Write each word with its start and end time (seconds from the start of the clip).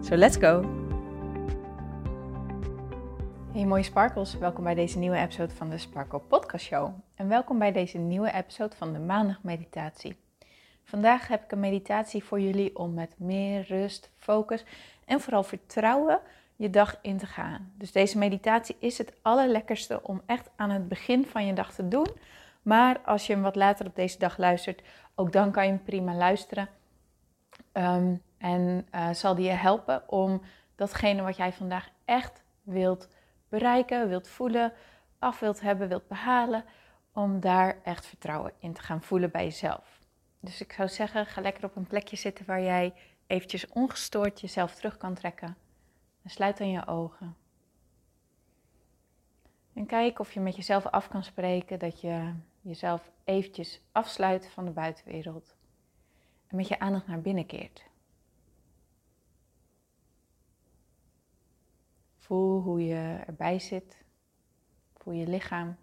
So 0.00 0.16
let's 0.16 0.36
go! 0.36 0.64
Hey 3.52 3.64
mooie 3.64 3.82
sparkles, 3.82 4.38
welkom 4.38 4.64
bij 4.64 4.74
deze 4.74 4.98
nieuwe 4.98 5.16
episode 5.16 5.54
van 5.54 5.70
de 5.70 5.78
Sparkle 5.78 6.18
Podcast 6.18 6.64
Show. 6.64 6.90
En 7.14 7.28
welkom 7.28 7.58
bij 7.58 7.72
deze 7.72 7.98
nieuwe 7.98 8.32
episode 8.32 8.76
van 8.76 8.92
de 8.92 8.98
maandag 8.98 9.42
meditatie. 9.42 10.16
Vandaag 10.84 11.28
heb 11.28 11.44
ik 11.44 11.52
een 11.52 11.60
meditatie 11.60 12.24
voor 12.24 12.40
jullie 12.40 12.76
om 12.76 12.94
met 12.94 13.14
meer 13.16 13.64
rust, 13.68 14.10
focus 14.16 14.64
en 15.04 15.20
vooral 15.20 15.42
vertrouwen 15.42 16.20
je 16.56 16.70
dag 16.70 16.98
in 17.02 17.16
te 17.16 17.26
gaan. 17.26 17.72
Dus 17.74 17.92
deze 17.92 18.18
meditatie 18.18 18.76
is 18.78 18.98
het 18.98 19.12
allerlekkerste 19.22 20.02
om 20.02 20.22
echt 20.26 20.50
aan 20.56 20.70
het 20.70 20.88
begin 20.88 21.26
van 21.26 21.46
je 21.46 21.52
dag 21.52 21.74
te 21.74 21.88
doen. 21.88 22.08
Maar 22.62 23.00
als 23.04 23.26
je 23.26 23.32
hem 23.32 23.42
wat 23.42 23.56
later 23.56 23.86
op 23.86 23.96
deze 23.96 24.18
dag 24.18 24.38
luistert, 24.38 24.82
ook 25.14 25.32
dan 25.32 25.50
kan 25.50 25.64
je 25.64 25.70
hem 25.70 25.82
prima 25.82 26.14
luisteren. 26.14 26.68
Ehm, 27.72 28.14
en 28.38 28.86
uh, 28.94 29.10
zal 29.10 29.34
die 29.34 29.44
je 29.44 29.50
helpen 29.50 30.08
om 30.08 30.42
datgene 30.74 31.22
wat 31.22 31.36
jij 31.36 31.52
vandaag 31.52 31.88
echt 32.04 32.42
wilt 32.62 33.08
bereiken, 33.48 34.08
wilt 34.08 34.28
voelen, 34.28 34.72
af 35.18 35.40
wilt 35.40 35.60
hebben, 35.60 35.88
wilt 35.88 36.08
behalen, 36.08 36.64
om 37.12 37.40
daar 37.40 37.78
echt 37.82 38.06
vertrouwen 38.06 38.52
in 38.58 38.72
te 38.72 38.82
gaan 38.82 39.02
voelen 39.02 39.30
bij 39.30 39.44
jezelf. 39.44 39.98
Dus 40.40 40.60
ik 40.60 40.72
zou 40.72 40.88
zeggen, 40.88 41.26
ga 41.26 41.40
lekker 41.40 41.64
op 41.64 41.76
een 41.76 41.86
plekje 41.86 42.16
zitten 42.16 42.46
waar 42.46 42.62
jij 42.62 42.94
eventjes 43.26 43.68
ongestoord 43.68 44.40
jezelf 44.40 44.74
terug 44.74 44.96
kan 44.96 45.14
trekken. 45.14 45.56
En 46.22 46.30
sluit 46.30 46.58
dan 46.58 46.70
je 46.70 46.86
ogen. 46.86 47.36
En 49.74 49.86
kijk 49.86 50.18
of 50.18 50.32
je 50.32 50.40
met 50.40 50.56
jezelf 50.56 50.86
af 50.86 51.08
kan 51.08 51.24
spreken 51.24 51.78
dat 51.78 52.00
je 52.00 52.34
jezelf 52.60 53.10
eventjes 53.24 53.80
afsluit 53.92 54.48
van 54.48 54.64
de 54.64 54.70
buitenwereld. 54.70 55.56
En 56.46 56.56
met 56.56 56.68
je 56.68 56.78
aandacht 56.78 57.06
naar 57.06 57.20
binnen 57.20 57.46
keert. 57.46 57.87
Voel 62.28 62.60
hoe 62.60 62.84
je 62.84 63.22
erbij 63.26 63.58
zit. 63.58 64.04
Voel 64.94 65.14
je 65.14 65.26
lichaam. 65.26 65.76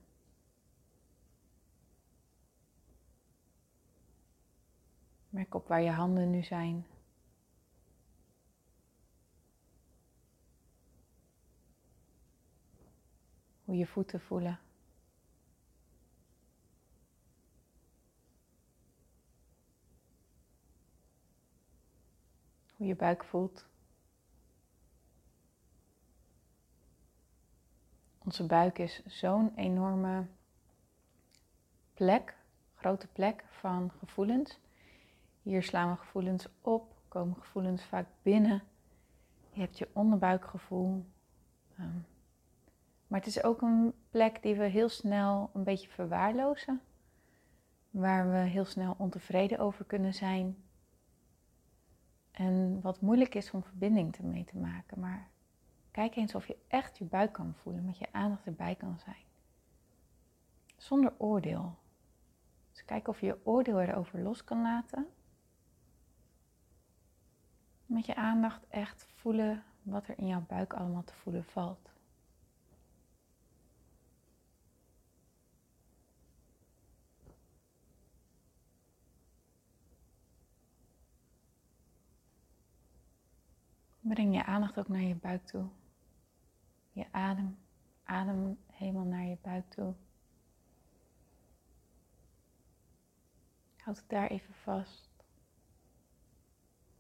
Merk 5.30 5.54
op 5.54 5.68
waar 5.68 5.82
je 5.82 5.90
handen 5.92 6.30
nu 6.30 6.44
zijn. 6.44 6.86
Hoe 13.64 13.76
je 13.76 13.88
voeten 13.88 14.22
voelen. 14.22 14.60
Hoe 22.76 22.88
je 22.88 22.96
buik 22.96 23.24
voelt. 23.24 23.74
Onze 28.26 28.46
buik 28.46 28.78
is 28.78 29.06
zo'n 29.06 29.52
enorme 29.56 30.26
plek, 31.94 32.38
grote 32.76 33.08
plek 33.08 33.44
van 33.50 33.92
gevoelens. 34.00 34.60
Hier 35.42 35.64
slaan 35.64 35.92
we 35.92 35.98
gevoelens 35.98 36.48
op, 36.62 36.96
komen 37.08 37.36
gevoelens 37.36 37.84
vaak 37.84 38.08
binnen. 38.22 38.64
Je 39.50 39.60
hebt 39.60 39.78
je 39.78 39.90
onderbuikgevoel. 39.94 41.06
Ehm, 41.78 41.98
maar 43.08 43.20
het 43.20 43.28
is 43.28 43.44
ook 43.44 43.62
een 43.62 43.94
plek 44.10 44.42
die 44.42 44.56
we 44.56 44.66
heel 44.66 44.90
snel 44.90 45.50
een 45.54 45.64
beetje 45.64 45.90
verwaarlozen. 45.90 46.82
Waar 47.90 48.32
we 48.32 48.38
heel 48.38 48.66
snel 48.66 48.96
ontevreden 48.98 49.60
over 49.60 49.86
kunnen 49.86 50.14
zijn. 50.14 50.58
En 52.32 52.82
wat 52.82 53.02
moeilijk 53.02 53.36
is 53.36 53.52
om 53.52 53.64
verbinding 53.64 54.20
mee 54.20 54.46
te 54.46 54.58
maken. 54.58 55.00
Maar 55.00 55.30
Kijk 55.96 56.16
eens 56.16 56.36
of 56.36 56.48
je 56.48 56.58
echt 56.68 56.98
je 56.98 57.06
buik 57.06 57.34
kan 57.34 57.54
voelen, 57.56 57.86
met 57.86 57.98
je 57.98 58.08
aandacht 58.12 58.46
erbij 58.46 58.76
kan 58.76 59.00
zijn. 59.00 59.24
Zonder 60.78 61.14
oordeel. 61.18 61.76
Dus 62.72 62.86
kijk 62.86 63.08
of 63.08 63.20
je 63.20 63.26
je 63.26 63.46
oordeel 63.46 63.82
erover 63.82 64.20
los 64.20 64.44
kan 64.44 64.62
laten. 64.62 65.08
Met 67.86 68.06
je 68.06 68.16
aandacht 68.16 68.68
echt 68.68 69.08
voelen 69.16 69.64
wat 69.82 70.08
er 70.08 70.18
in 70.18 70.28
jouw 70.28 70.46
buik 70.48 70.74
allemaal 70.74 71.04
te 71.04 71.14
voelen 71.14 71.46
valt. 71.46 71.90
Breng 84.00 84.36
je 84.36 84.46
aandacht 84.46 84.80
ook 84.80 84.88
naar 84.88 85.02
je 85.02 85.16
buik 85.16 85.46
toe. 85.46 85.68
Je 86.96 87.12
adem, 87.12 87.58
adem 88.04 88.58
helemaal 88.72 89.04
naar 89.04 89.26
je 89.26 89.38
buik 89.42 89.70
toe. 89.70 89.94
Houd 93.78 93.98
het 93.98 94.10
daar 94.10 94.28
even 94.28 94.54
vast. 94.54 95.10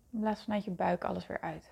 Blaas 0.10 0.44
vanuit 0.44 0.64
je 0.64 0.72
buik 0.72 1.04
alles 1.04 1.28
weer 1.28 1.42
uit. 1.42 1.72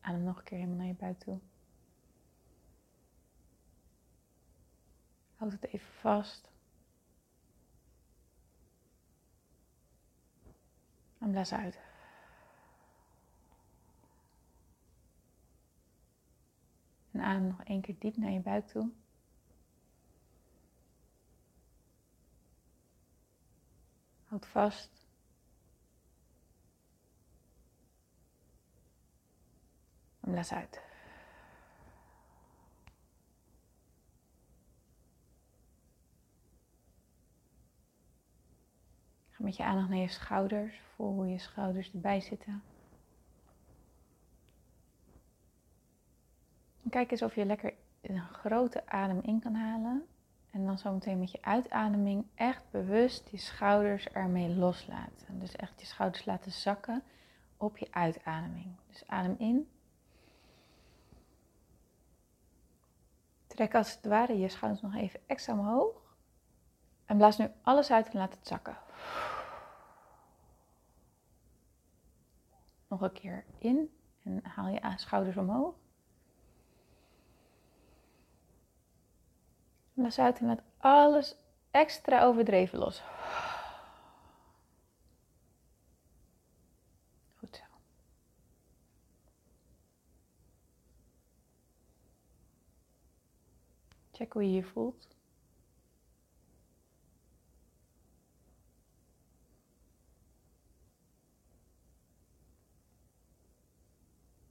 Adem 0.00 0.22
nog 0.22 0.38
een 0.38 0.44
keer 0.44 0.58
helemaal 0.58 0.78
naar 0.78 0.86
je 0.86 0.94
buik 0.94 1.18
toe. 1.18 1.40
Houd 5.36 5.52
het 5.52 5.64
even 5.64 5.92
vast. 5.92 6.55
En 11.26 11.32
blaas 11.32 11.52
uit. 11.52 11.78
En 17.10 17.20
adem 17.20 17.46
nog 17.46 17.62
één 17.64 17.80
keer 17.80 17.98
diep 17.98 18.16
naar 18.16 18.30
je 18.30 18.40
buik 18.40 18.66
toe. 18.66 18.90
Houd 24.24 24.46
vast. 24.46 25.06
En 30.20 30.30
blaas 30.30 30.52
uit. 30.52 30.85
Met 39.46 39.56
je 39.56 39.64
aandacht 39.64 39.88
naar 39.88 39.98
je 39.98 40.08
schouders. 40.08 40.80
Voel 40.94 41.12
hoe 41.12 41.28
je 41.28 41.38
schouders 41.38 41.92
erbij 41.92 42.20
zitten. 42.20 42.62
En 46.82 46.90
kijk 46.90 47.10
eens 47.10 47.22
of 47.22 47.34
je 47.34 47.44
lekker 47.44 47.74
een 48.00 48.20
grote 48.20 48.86
adem 48.86 49.20
in 49.22 49.40
kan 49.40 49.54
halen. 49.54 50.06
En 50.50 50.64
dan 50.66 50.78
zometeen 50.78 51.18
met 51.18 51.30
je 51.30 51.42
uitademing 51.42 52.26
echt 52.34 52.70
bewust 52.70 53.28
je 53.30 53.36
schouders 53.36 54.08
ermee 54.08 54.48
loslaten. 54.48 55.38
Dus 55.38 55.56
echt 55.56 55.80
je 55.80 55.86
schouders 55.86 56.24
laten 56.24 56.52
zakken 56.52 57.02
op 57.56 57.78
je 57.78 57.88
uitademing. 57.90 58.76
Dus 58.88 59.06
adem 59.06 59.34
in. 59.38 59.70
Trek 63.46 63.74
als 63.74 63.94
het 63.94 64.04
ware 64.04 64.38
je 64.38 64.48
schouders 64.48 64.82
nog 64.82 64.94
even 64.94 65.20
extra 65.26 65.52
omhoog. 65.52 66.14
En 67.04 67.16
blaas 67.16 67.38
nu 67.38 67.50
alles 67.62 67.90
uit 67.90 68.08
en 68.08 68.18
laat 68.18 68.34
het 68.34 68.46
zakken. 68.46 68.76
Nog 72.88 73.00
een 73.00 73.12
keer 73.12 73.44
in 73.58 73.90
en 74.22 74.44
haal 74.44 74.68
je 74.68 74.92
schouders 74.96 75.36
omhoog. 75.36 75.74
Blaas 79.92 80.18
uit 80.18 80.38
en 80.38 80.46
laat 80.46 80.62
alles 80.78 81.36
extra 81.70 82.24
overdreven 82.24 82.78
los. 82.78 83.02
Goed 87.34 87.56
zo. 87.56 87.64
Check 94.12 94.32
hoe 94.32 94.42
je 94.42 94.52
je 94.52 94.64
voelt. 94.64 95.15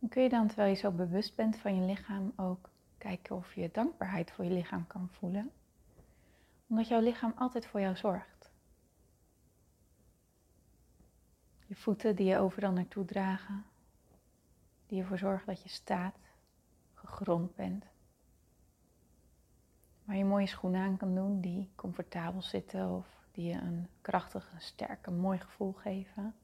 Kun 0.09 0.23
je 0.23 0.29
dan, 0.29 0.47
terwijl 0.47 0.69
je 0.69 0.75
zo 0.75 0.91
bewust 0.91 1.35
bent 1.35 1.57
van 1.57 1.75
je 1.75 1.85
lichaam, 1.85 2.33
ook 2.35 2.69
kijken 2.97 3.35
of 3.35 3.53
je 3.53 3.69
dankbaarheid 3.71 4.31
voor 4.31 4.45
je 4.45 4.51
lichaam 4.51 4.87
kan 4.87 5.09
voelen. 5.11 5.51
Omdat 6.67 6.87
jouw 6.87 7.01
lichaam 7.01 7.33
altijd 7.35 7.65
voor 7.65 7.79
jou 7.79 7.95
zorgt. 7.95 8.51
Je 11.65 11.75
voeten 11.75 12.15
die 12.15 12.25
je 12.25 12.37
overal 12.37 12.71
naartoe 12.71 13.05
dragen, 13.05 13.65
die 14.85 15.01
ervoor 15.01 15.17
zorgen 15.17 15.45
dat 15.45 15.63
je 15.63 15.69
staat, 15.69 16.15
gegrond 16.93 17.55
bent. 17.55 17.85
Waar 20.03 20.15
je 20.15 20.25
mooie 20.25 20.47
schoenen 20.47 20.81
aan 20.81 20.97
kan 20.97 21.15
doen 21.15 21.41
die 21.41 21.69
comfortabel 21.75 22.41
zitten 22.41 22.89
of 22.89 23.07
die 23.31 23.45
je 23.45 23.53
een 23.53 23.87
krachtig, 24.01 24.51
een 24.53 24.61
sterk, 24.61 25.05
een 25.05 25.19
mooi 25.19 25.39
gevoel 25.39 25.73
geven. 25.73 26.35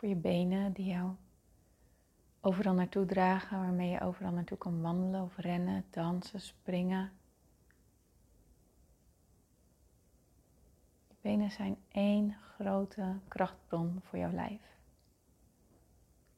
Voor 0.00 0.08
je 0.08 0.16
benen 0.16 0.72
die 0.72 0.86
jou 0.86 1.14
overal 2.40 2.74
naartoe 2.74 3.06
dragen, 3.06 3.58
waarmee 3.58 3.90
je 3.90 4.00
overal 4.00 4.32
naartoe 4.32 4.58
kan 4.58 4.80
wandelen 4.80 5.22
of 5.22 5.36
rennen, 5.36 5.84
dansen, 5.90 6.40
springen. 6.40 7.12
Je 11.08 11.14
benen 11.20 11.50
zijn 11.50 11.76
één 11.88 12.32
grote 12.32 13.18
krachtbron 13.28 14.00
voor 14.02 14.18
jouw 14.18 14.32
lijf. 14.32 14.60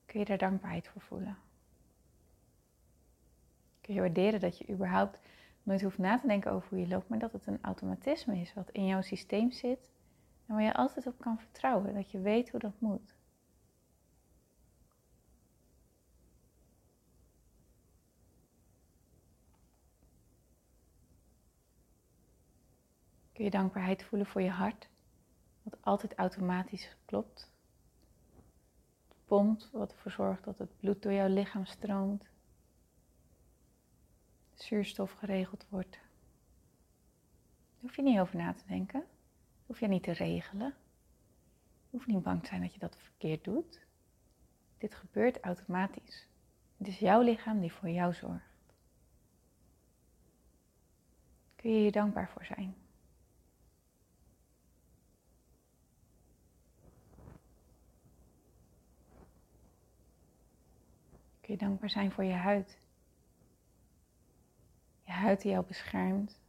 Kun 0.07 0.21
je 0.21 0.27
daar 0.27 0.39
dankbaarheid 0.39 0.89
voor 0.89 1.03
voelen? 1.03 1.37
Kun 3.81 3.95
je 3.95 4.01
waarderen 4.01 4.41
dat 4.41 4.59
je 4.59 4.69
überhaupt 4.69 5.19
nooit 5.63 5.83
hoeft 5.83 5.99
na 5.99 6.19
te 6.19 6.27
denken 6.27 6.53
over 6.53 6.69
hoe 6.69 6.81
je 6.81 6.89
loopt, 6.89 7.09
maar 7.09 7.19
dat 7.19 7.33
het 7.33 7.47
een 7.47 7.63
automatisme 7.63 8.41
is 8.41 8.55
wat 8.55 8.71
in 8.71 8.87
jouw 8.87 9.03
systeem 9.03 9.51
zit 9.51 9.91
en 10.47 10.55
waar 10.55 10.65
je 10.65 10.75
altijd 10.75 11.07
op 11.07 11.19
kan 11.19 11.39
vertrouwen, 11.39 11.95
dat 11.95 12.11
je 12.11 12.21
weet 12.21 12.51
hoe 12.51 12.61
dat 12.61 12.81
moet. 12.81 13.21
Kun 23.43 23.51
je 23.51 23.57
dankbaarheid 23.57 24.03
voelen 24.03 24.27
voor 24.27 24.43
je 24.43 24.51
hart, 24.51 24.89
wat 25.63 25.77
altijd 25.81 26.15
automatisch 26.15 26.97
klopt. 27.05 27.51
Het 29.09 29.17
pompt, 29.25 29.71
wat 29.71 29.93
ervoor 29.93 30.11
zorgt 30.11 30.45
dat 30.45 30.59
het 30.59 30.77
bloed 30.77 31.03
door 31.03 31.13
jouw 31.13 31.29
lichaam 31.29 31.65
stroomt 31.65 32.29
zuurstof 34.55 35.13
geregeld 35.13 35.67
wordt. 35.69 35.91
Daar 35.91 37.81
hoef 37.81 37.97
je 37.97 38.03
niet 38.03 38.19
over 38.19 38.37
na 38.37 38.53
te 38.53 38.67
denken. 38.67 39.01
Dat 39.01 39.67
hoef 39.67 39.81
je 39.81 39.89
niet 39.89 40.03
te 40.03 40.13
regelen. 40.13 40.75
Je 41.91 41.97
hoeft 41.97 42.07
niet 42.07 42.23
bang 42.23 42.41
te 42.41 42.47
zijn 42.47 42.61
dat 42.61 42.73
je 42.73 42.79
dat 42.79 42.97
verkeerd 42.97 43.45
doet. 43.45 43.87
Dit 44.79 44.95
gebeurt 44.95 45.41
automatisch. 45.41 46.29
Het 46.77 46.87
is 46.87 46.99
jouw 46.99 47.21
lichaam 47.21 47.61
die 47.61 47.73
voor 47.73 47.89
jou 47.89 48.15
zorgt. 48.15 48.75
Kun 51.57 51.71
je 51.71 51.85
je 51.85 51.93
dankbaar 51.93 52.29
voor 52.29 52.45
zijn? 52.45 52.82
Kun 61.43 61.55
je 61.55 61.61
dankbaar 61.61 61.91
zijn 61.91 62.13
voor 62.13 62.25
je 62.25 62.33
huid? 62.33 62.79
Je 65.03 65.13
huid 65.13 65.41
die 65.41 65.51
jou 65.51 65.65
beschermt. 65.67 66.41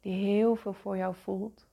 Die 0.00 0.24
heel 0.24 0.56
veel 0.56 0.72
voor 0.72 0.96
jou 0.96 1.14
voelt. 1.14 1.66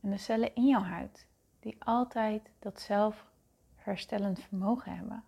En 0.00 0.10
de 0.10 0.16
cellen 0.16 0.54
in 0.54 0.66
jouw 0.66 0.82
huid 0.82 1.26
die 1.60 1.76
altijd 1.78 2.50
dat 2.58 2.80
zelfherstellend 2.80 4.40
vermogen 4.40 4.96
hebben. 4.96 5.24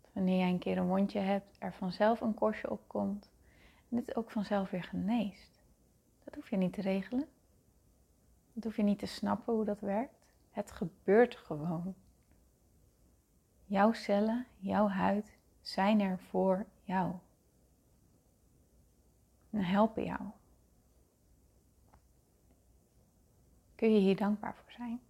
Dat 0.00 0.10
wanneer 0.12 0.38
jij 0.38 0.50
een 0.50 0.58
keer 0.58 0.78
een 0.78 0.86
wondje 0.86 1.20
hebt, 1.20 1.56
er 1.58 1.72
vanzelf 1.72 2.20
een 2.20 2.34
korstje 2.34 2.70
opkomt 2.70 3.30
en 3.88 3.96
dit 3.96 4.16
ook 4.16 4.30
vanzelf 4.30 4.70
weer 4.70 4.82
geneest. 4.84 5.62
Dat 6.24 6.34
hoef 6.34 6.50
je 6.50 6.56
niet 6.56 6.72
te 6.72 6.80
regelen. 6.80 7.28
Dat 8.52 8.64
hoef 8.64 8.76
je 8.76 8.82
niet 8.82 8.98
te 8.98 9.06
snappen 9.06 9.54
hoe 9.54 9.64
dat 9.64 9.80
werkt. 9.80 10.26
Het 10.50 10.70
gebeurt 10.70 11.36
gewoon. 11.36 11.94
Jouw 13.68 13.92
cellen, 13.92 14.46
jouw 14.58 14.88
huid 14.88 15.36
zijn 15.60 16.00
er 16.00 16.18
voor 16.18 16.66
jou. 16.82 17.14
En 19.50 19.64
helpen 19.64 20.04
jou. 20.04 20.20
Kun 23.74 23.94
je 23.94 24.00
hier 24.00 24.16
dankbaar 24.16 24.54
voor 24.54 24.72
zijn? 24.72 25.00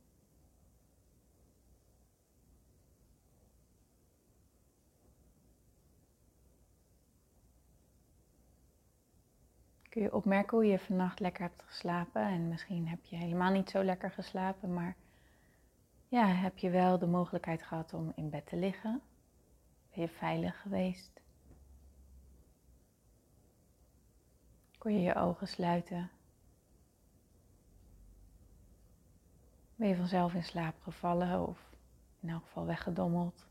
Kun 9.89 10.03
je 10.03 10.15
opmerken 10.15 10.57
hoe 10.57 10.67
je 10.67 10.79
vannacht 10.79 11.21
lekker 11.21 11.43
hebt 11.43 11.63
geslapen 11.63 12.23
en 12.23 12.49
misschien 12.49 12.89
heb 12.89 13.05
je 13.05 13.17
helemaal 13.17 13.53
niet 13.53 13.71
zo 13.71 13.83
lekker 13.83 14.11
geslapen, 14.11 14.75
maar 14.75 14.97
ja, 16.09 16.27
heb 16.27 16.59
je 16.59 16.71
wel 16.71 16.99
de 16.99 17.07
mogelijkheid 17.07 17.63
gehad 17.63 17.95
om 17.95 18.13
in 18.15 18.31
bed 18.31 18.47
te 18.47 18.57
liggen 18.57 19.03
ben 19.99 20.07
je 20.07 20.13
veilig 20.13 20.61
geweest? 20.61 21.21
Kon 24.79 24.93
je 24.93 25.01
je 25.01 25.15
ogen 25.15 25.49
sluiten? 25.49 26.11
Ben 29.77 29.89
je 29.89 29.97
vanzelf 29.97 30.35
in 30.35 30.45
slaap 30.45 30.75
gevallen 30.83 31.49
of 31.49 31.59
in 32.21 32.29
elk 32.29 32.43
geval 32.45 32.67
weggedommeld? 32.67 33.47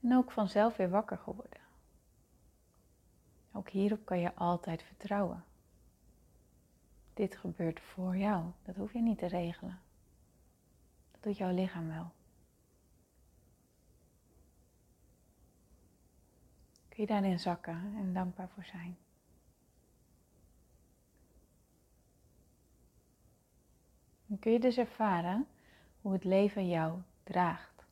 En 0.00 0.16
ook 0.16 0.32
vanzelf 0.32 0.76
weer 0.76 0.90
wakker 0.90 1.18
geworden. 1.18 1.60
Ook 3.52 3.68
hierop 3.68 4.04
kan 4.04 4.18
je 4.18 4.34
altijd 4.34 4.82
vertrouwen. 4.82 5.44
Dit 7.14 7.36
gebeurt 7.36 7.80
voor 7.80 8.16
jou. 8.16 8.44
Dat 8.62 8.76
hoef 8.76 8.92
je 8.92 9.02
niet 9.02 9.18
te 9.18 9.26
regelen. 9.26 9.80
Doet 11.20 11.36
jouw 11.36 11.54
lichaam 11.54 11.88
wel. 11.88 12.12
je 17.00 17.06
daarin 17.06 17.38
zakken 17.38 17.94
en 17.96 18.12
dankbaar 18.12 18.48
voor 18.48 18.64
zijn. 18.64 18.98
Dan 24.26 24.38
kun 24.38 24.52
je 24.52 24.60
dus 24.60 24.76
ervaren 24.76 25.46
hoe 26.00 26.12
het 26.12 26.24
leven 26.24 26.68
jou 26.68 27.00
draagt. 27.22 27.84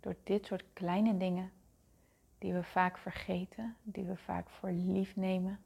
Door 0.00 0.16
dit 0.24 0.46
soort 0.46 0.64
kleine 0.72 1.16
dingen 1.16 1.52
die 2.38 2.52
we 2.52 2.64
vaak 2.64 2.98
vergeten, 2.98 3.76
die 3.82 4.04
we 4.04 4.16
vaak 4.16 4.50
voor 4.50 4.70
lief 4.70 5.16
nemen, 5.16 5.60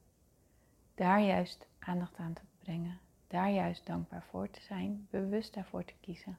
daar 0.94 1.20
juist 1.20 1.66
aandacht 1.78 2.16
aan 2.16 2.32
te 2.32 2.42
brengen, 2.58 3.00
daar 3.26 3.50
juist 3.50 3.86
dankbaar 3.86 4.22
voor 4.22 4.50
te 4.50 4.60
zijn, 4.60 5.06
bewust 5.10 5.54
daarvoor 5.54 5.84
te 5.84 5.94
kiezen, 6.00 6.38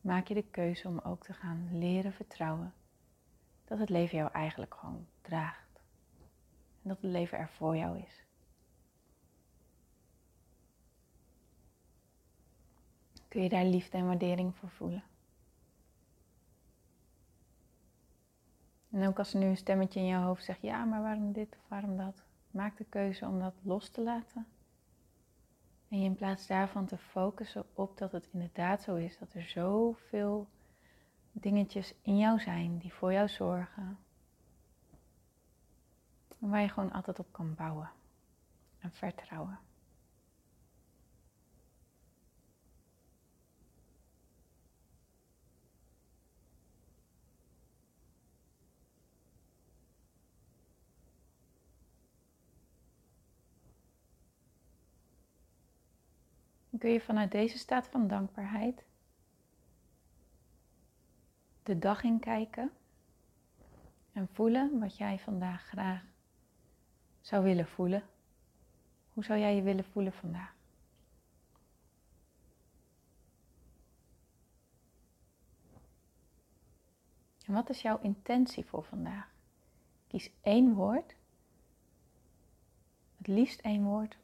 maak 0.00 0.26
je 0.26 0.34
de 0.34 0.50
keuze 0.50 0.88
om 0.88 0.98
ook 0.98 1.24
te 1.24 1.32
gaan 1.32 1.78
leren 1.78 2.12
vertrouwen 2.12 2.74
dat 3.64 3.78
het 3.78 3.88
leven 3.88 4.18
jou 4.18 4.30
eigenlijk 4.32 4.74
gewoon 4.74 5.06
draagt. 5.22 5.80
En 6.82 6.88
dat 6.88 7.02
het 7.02 7.10
leven 7.10 7.38
er 7.38 7.48
voor 7.48 7.76
jou 7.76 7.98
is. 7.98 8.24
Kun 13.28 13.42
je 13.42 13.48
daar 13.48 13.64
liefde 13.64 13.96
en 13.96 14.06
waardering 14.06 14.56
voor 14.56 14.70
voelen? 14.70 15.04
En 18.90 19.06
ook 19.06 19.18
als 19.18 19.34
er 19.34 19.40
nu 19.40 19.46
een 19.46 19.56
stemmetje 19.56 20.00
in 20.00 20.06
je 20.06 20.16
hoofd 20.16 20.44
zegt, 20.44 20.62
ja, 20.62 20.84
maar 20.84 21.02
waarom 21.02 21.32
dit 21.32 21.56
of 21.56 21.68
waarom 21.68 21.96
dat? 21.96 22.22
Maak 22.50 22.76
de 22.76 22.84
keuze 22.84 23.26
om 23.26 23.38
dat 23.38 23.54
los 23.62 23.88
te 23.88 24.00
laten. 24.00 24.46
En 25.88 25.98
je 25.98 26.04
in 26.04 26.14
plaats 26.14 26.46
daarvan 26.46 26.86
te 26.86 26.98
focussen 26.98 27.64
op 27.74 27.98
dat 27.98 28.12
het 28.12 28.28
inderdaad 28.32 28.82
zo 28.82 28.94
is, 28.94 29.18
dat 29.18 29.34
er 29.34 29.42
zoveel 29.42 30.48
dingetjes 31.32 31.94
in 32.02 32.18
jou 32.18 32.40
zijn 32.40 32.78
die 32.78 32.92
voor 32.92 33.12
jou 33.12 33.28
zorgen. 33.28 33.98
En 36.40 36.48
waar 36.48 36.60
je 36.60 36.68
gewoon 36.68 36.92
altijd 36.92 37.18
op 37.18 37.32
kan 37.32 37.54
bouwen 37.54 37.90
en 38.78 38.92
vertrouwen. 38.92 39.58
Kun 56.78 56.90
je 56.90 57.00
vanuit 57.00 57.30
deze 57.30 57.58
staat 57.58 57.88
van 57.88 58.08
dankbaarheid 58.08 58.84
de 61.62 61.78
dag 61.78 62.02
in 62.02 62.18
kijken 62.18 62.72
en 64.12 64.28
voelen 64.32 64.78
wat 64.78 64.96
jij 64.96 65.18
vandaag 65.18 65.62
graag 65.62 66.04
zou 67.20 67.44
willen 67.44 67.66
voelen. 67.66 68.02
Hoe 69.12 69.24
zou 69.24 69.38
jij 69.38 69.54
je 69.54 69.62
willen 69.62 69.84
voelen 69.84 70.12
vandaag? 70.12 70.54
En 77.46 77.52
wat 77.52 77.70
is 77.70 77.82
jouw 77.82 77.98
intentie 78.00 78.64
voor 78.64 78.84
vandaag? 78.84 79.34
Kies 80.06 80.30
één 80.40 80.74
woord, 80.74 81.14
het 83.16 83.26
liefst 83.26 83.60
één 83.60 83.82
woord, 83.82 84.16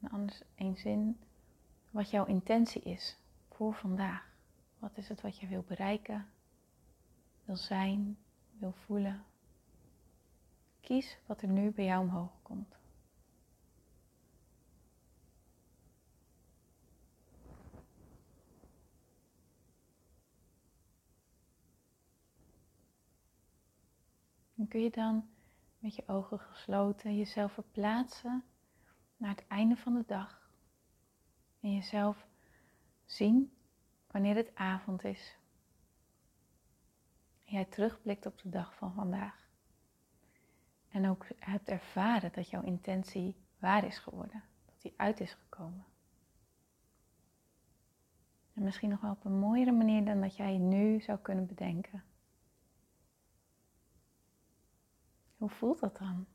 en 0.00 0.10
anders 0.10 0.42
één 0.54 0.76
zin, 0.76 1.20
wat 1.92 2.10
jouw 2.10 2.24
intentie 2.24 2.82
is 2.82 3.16
voor 3.48 3.74
vandaag. 3.74 4.34
Wat 4.78 4.96
is 4.96 5.08
het 5.08 5.20
wat 5.20 5.38
je 5.38 5.46
wil 5.46 5.62
bereiken, 5.62 6.28
wil 7.44 7.56
zijn, 7.56 8.18
wil 8.58 8.72
voelen? 8.72 9.24
Kies 10.80 11.18
wat 11.26 11.42
er 11.42 11.48
nu 11.48 11.70
bij 11.70 11.84
jou 11.84 12.02
omhoog 12.02 12.42
komt. 12.42 12.76
En 24.56 24.68
kun 24.68 24.80
je 24.80 24.90
dan 24.90 25.28
met 25.78 25.94
je 25.94 26.02
ogen 26.06 26.38
gesloten 26.38 27.16
jezelf 27.16 27.52
verplaatsen 27.52 28.44
naar 29.16 29.30
het 29.30 29.46
einde 29.46 29.76
van 29.76 29.94
de 29.94 30.04
dag. 30.06 30.41
En 31.62 31.74
jezelf 31.74 32.26
zien 33.04 33.52
wanneer 34.10 34.36
het 34.36 34.54
avond 34.54 35.04
is. 35.04 35.36
En 37.44 37.52
jij 37.52 37.64
terugblikt 37.64 38.26
op 38.26 38.38
de 38.38 38.48
dag 38.48 38.74
van 38.74 38.94
vandaag. 38.94 39.48
En 40.88 41.08
ook 41.08 41.26
hebt 41.38 41.68
ervaren 41.68 42.32
dat 42.32 42.50
jouw 42.50 42.62
intentie 42.62 43.36
waar 43.58 43.84
is 43.84 43.98
geworden. 43.98 44.42
Dat 44.66 44.82
die 44.82 44.94
uit 44.96 45.20
is 45.20 45.34
gekomen. 45.34 45.84
En 48.54 48.62
misschien 48.62 48.88
nog 48.90 49.00
wel 49.00 49.10
op 49.10 49.24
een 49.24 49.38
mooiere 49.38 49.72
manier 49.72 50.04
dan 50.04 50.20
dat 50.20 50.36
jij 50.36 50.58
nu 50.58 51.00
zou 51.00 51.18
kunnen 51.18 51.46
bedenken. 51.46 52.04
Hoe 55.36 55.48
voelt 55.48 55.80
dat 55.80 55.98
dan? 55.98 56.26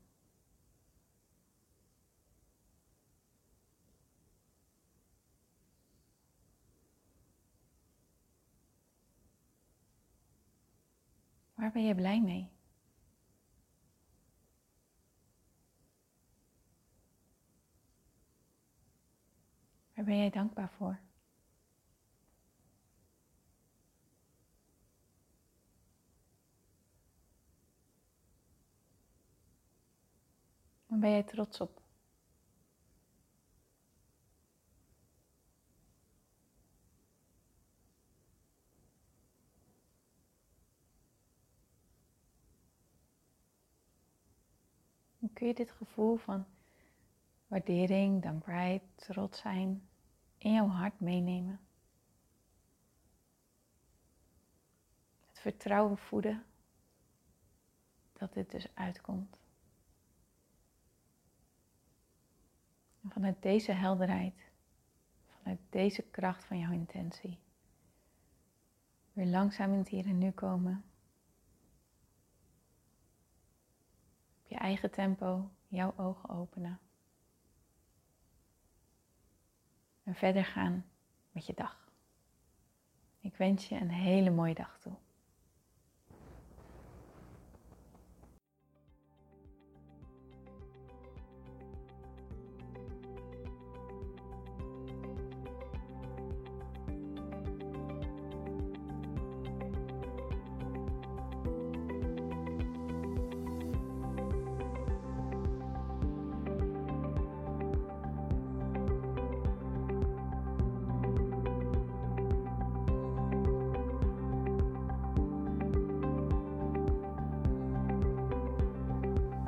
Waar 11.58 11.72
ben 11.72 11.84
je 11.84 11.94
blij 11.94 12.20
mee? 12.20 12.50
Waar 19.94 20.04
ben 20.04 20.16
jij 20.16 20.30
dankbaar 20.30 20.70
voor? 20.70 20.98
Waar 30.86 30.98
ben 30.98 31.10
jij 31.10 31.22
trots 31.22 31.60
op? 31.60 31.77
Kun 45.32 45.46
je 45.46 45.54
dit 45.54 45.70
gevoel 45.70 46.16
van 46.16 46.46
waardering, 47.46 48.22
dankbaarheid, 48.22 48.82
trots 48.96 49.40
zijn 49.40 49.88
in 50.38 50.52
jouw 50.52 50.68
hart 50.68 51.00
meenemen? 51.00 51.60
Het 55.28 55.40
vertrouwen 55.40 55.98
voeden 55.98 56.44
dat 58.12 58.32
dit 58.32 58.50
dus 58.50 58.74
uitkomt. 58.74 59.38
Vanuit 63.08 63.42
deze 63.42 63.72
helderheid, 63.72 64.50
vanuit 65.26 65.60
deze 65.70 66.02
kracht 66.02 66.44
van 66.44 66.58
jouw 66.58 66.72
intentie, 66.72 67.38
weer 69.12 69.26
langzaam 69.26 69.72
in 69.72 69.78
het 69.78 69.88
hier 69.88 70.06
en 70.06 70.18
nu 70.18 70.30
komen. 70.30 70.84
Je 74.48 74.56
eigen 74.56 74.90
tempo 74.90 75.50
jouw 75.66 75.94
ogen 75.96 76.28
openen. 76.28 76.78
En 80.04 80.14
verder 80.14 80.44
gaan 80.44 80.84
met 81.30 81.46
je 81.46 81.54
dag. 81.54 81.92
Ik 83.20 83.36
wens 83.36 83.68
je 83.68 83.74
een 83.74 83.90
hele 83.90 84.30
mooie 84.30 84.54
dag 84.54 84.78
toe. 84.78 84.94